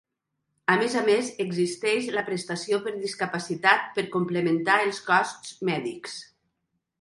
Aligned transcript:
A 0.75 0.75
més 0.83 0.93
a 1.01 1.01
més, 1.09 1.27
existeix 1.43 2.07
la 2.15 2.23
prestació 2.29 2.79
per 2.87 2.93
discapacitat, 3.03 3.85
per 3.99 4.07
complementar 4.17 4.79
els 4.87 5.03
costs 5.11 5.53
mèdics. 5.71 6.19